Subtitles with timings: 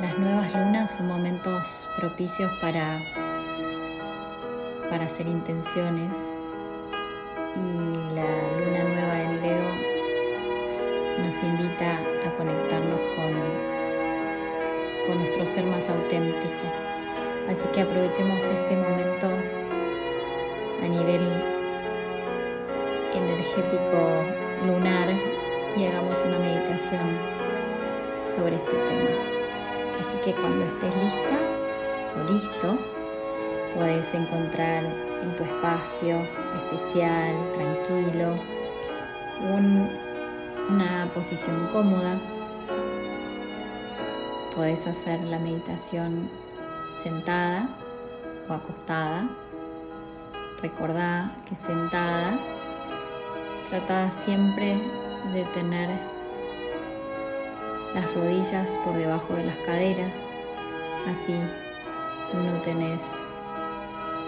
[0.00, 2.98] Las nuevas lunas son momentos propicios para,
[4.90, 6.36] para hacer intenciones
[7.54, 8.26] y la
[8.58, 9.94] luna nueva en Leo
[11.24, 13.32] nos invita a conectarnos con,
[15.06, 16.66] con nuestro ser más auténtico.
[17.48, 19.28] Así que aprovechemos este momento
[20.82, 21.22] a nivel
[23.14, 24.24] energético
[24.66, 25.08] lunar
[25.76, 27.16] y hagamos una meditación
[28.24, 29.33] sobre este tema.
[30.00, 31.38] Así que cuando estés lista
[32.16, 32.78] o listo,
[33.74, 36.20] puedes encontrar en tu espacio
[36.56, 38.34] especial, tranquilo,
[40.68, 42.20] una posición cómoda.
[44.54, 46.30] Puedes hacer la meditación
[47.02, 47.68] sentada
[48.48, 49.28] o acostada.
[50.62, 52.38] Recordá que sentada
[53.68, 54.76] trata siempre
[55.32, 56.13] de tener
[57.94, 60.30] las rodillas por debajo de las caderas,
[61.06, 61.34] así
[62.32, 63.26] no tenés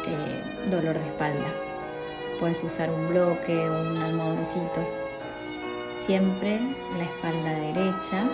[0.06, 1.48] eh, dolor de espalda.
[2.39, 4.87] Puedes usar un bloque un almohadoncito.
[5.91, 6.61] Siempre
[6.97, 8.25] la espalda derecha,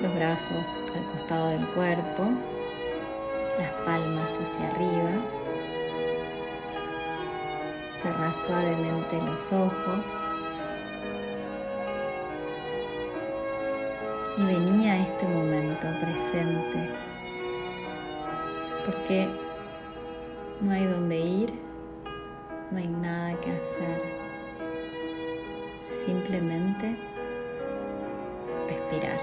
[0.00, 2.24] los brazos al costado del cuerpo,
[3.58, 5.10] las palmas hacia arriba.
[7.86, 10.37] Cerra suavemente los ojos.
[14.38, 16.90] Y venía a este momento presente,
[18.86, 19.28] porque
[20.60, 21.52] no hay dónde ir,
[22.70, 24.00] no hay nada que hacer,
[25.88, 26.96] simplemente
[28.68, 29.18] respirar.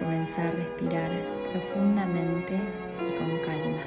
[0.00, 1.10] Comenzar a respirar
[1.52, 3.82] profundamente y con calma.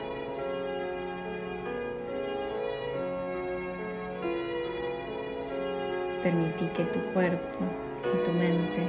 [6.23, 7.65] Permití que tu cuerpo
[8.11, 8.83] y tu mente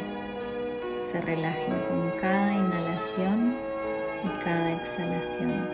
[1.11, 3.57] se relajen con cada inhalación
[4.25, 5.69] y cada exhalación.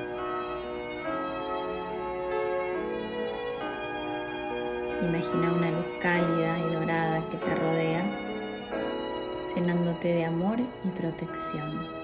[5.02, 8.02] Imagina una luz cálida y dorada que te rodea,
[9.54, 11.99] llenándote de amor y protección.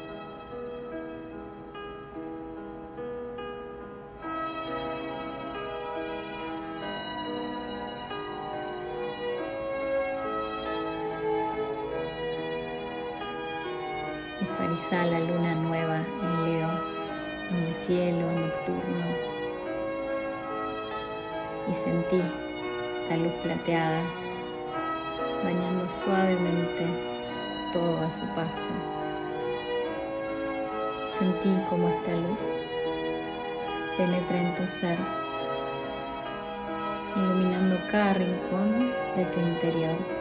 [14.41, 16.69] Visualiza la luna nueva en Leo,
[17.51, 19.07] en el cielo nocturno.
[21.71, 22.23] Y sentí
[23.09, 24.03] la luz plateada
[25.43, 26.87] bañando suavemente
[27.73, 28.73] todo a su paso.
[31.09, 32.55] Sentí como esta luz
[33.97, 34.99] penetra en tu ser,
[37.17, 40.16] iluminando cada rincón de tu interior.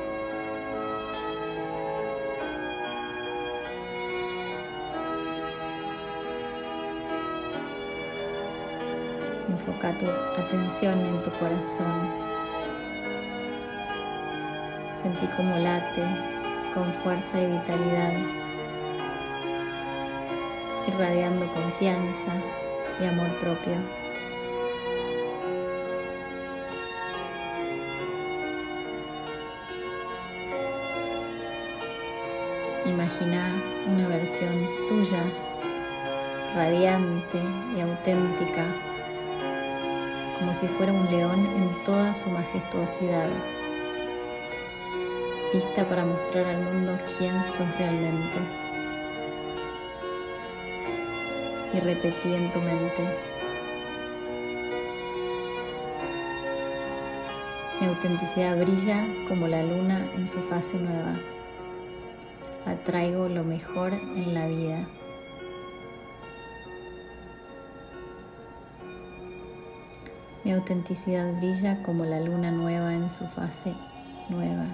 [9.55, 10.05] Enfoca tu
[10.41, 12.11] atención en tu corazón.
[14.91, 16.03] Sentí como late
[16.73, 18.11] con fuerza y vitalidad,
[20.87, 22.33] irradiando confianza
[22.99, 23.77] y amor propio.
[32.85, 33.53] Imagina
[33.87, 35.23] una versión tuya,
[36.55, 37.39] radiante
[37.77, 38.65] y auténtica
[40.39, 43.29] como si fuera un león en toda su majestuosidad,
[45.53, 48.39] lista para mostrar al mundo quién sos realmente.
[51.73, 53.03] Y repetí en tu mente,
[57.79, 61.15] mi autenticidad brilla como la luna en su fase nueva.
[62.65, 64.87] Atraigo lo mejor en la vida.
[70.45, 73.73] Mi autenticidad brilla como la luna nueva en su fase
[74.29, 74.67] nueva.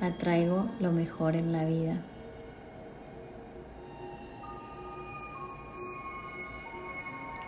[0.00, 2.02] Atraigo lo mejor en la vida.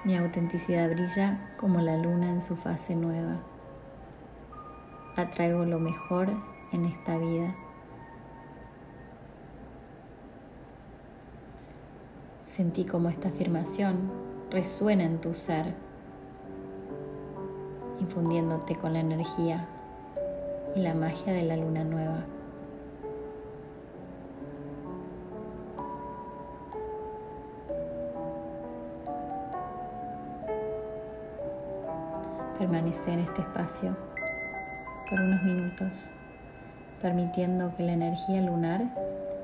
[0.05, 3.41] Mi autenticidad brilla como la luna en su fase nueva.
[5.17, 6.29] Atraigo lo mejor
[6.71, 7.57] en esta vida.
[12.45, 14.13] Sentí como esta afirmación
[14.53, 15.84] resuena en tu ser
[18.15, 19.67] infundiéndote con la energía
[20.77, 22.25] y la magia de la luna nueva.
[32.57, 33.97] Permanece en este espacio
[35.11, 36.13] por unos minutos,
[37.03, 38.95] permitiendo que la energía lunar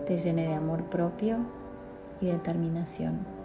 [0.06, 1.38] te llene de amor propio
[2.20, 3.39] y determinación.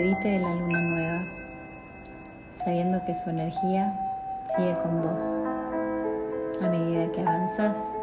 [0.00, 1.24] Despedite de la luna nueva,
[2.52, 3.92] sabiendo que su energía
[4.56, 5.42] sigue con vos
[6.62, 7.98] a medida que avanzas,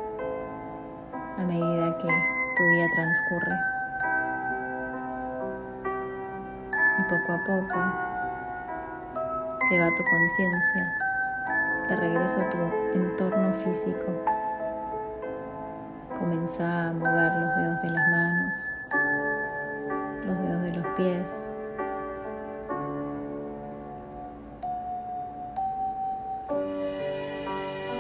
[1.37, 2.07] a medida que
[2.55, 3.55] tu día transcurre.
[6.99, 7.79] Y poco a poco
[9.69, 10.93] lleva tu conciencia
[11.89, 12.57] de regreso a tu
[12.93, 14.05] entorno físico.
[16.17, 18.73] Comenzá a mover los dedos de las manos,
[20.25, 21.51] los dedos de los pies.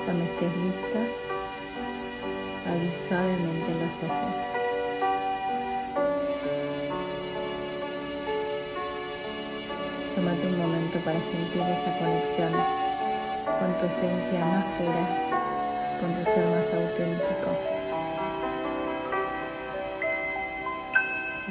[0.07, 0.99] Cuando estés lista,
[2.65, 4.37] abrí suavemente los ojos.
[10.15, 12.53] Tómate un momento para sentir esa conexión
[13.59, 17.51] con tu esencia más pura, con tu ser más auténtico.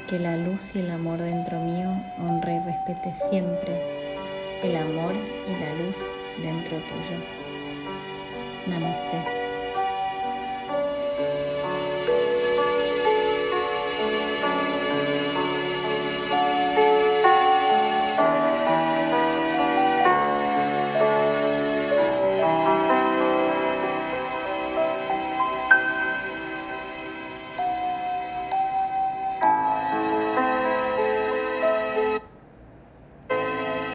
[0.08, 3.82] que la luz y el amor dentro mío honre y respete siempre
[4.62, 5.98] el amor y la luz
[6.40, 7.45] dentro tuyo.
[8.68, 9.45] नमस्ते।